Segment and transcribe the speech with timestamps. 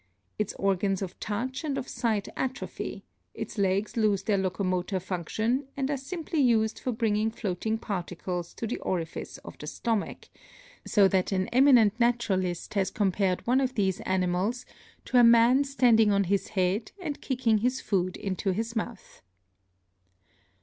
[0.39, 3.05] Its organs of touch and of sight atrophy,
[3.35, 8.65] its legs lose their locomotor function and are simply used for bringing floating particles to
[8.65, 10.29] the orifice of the stomach,
[10.87, 14.65] so that an eminent naturalist has compared one of these animals
[15.05, 19.21] to a man standing on his head and kicking his food into his mouth.